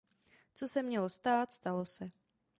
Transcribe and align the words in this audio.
Co 0.55 0.67
se 0.67 0.83
mělo 0.83 1.09
stát, 1.09 1.53
stalo 1.53 1.85
se. 1.85 2.11